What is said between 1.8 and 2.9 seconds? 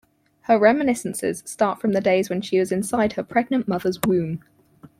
the days when she was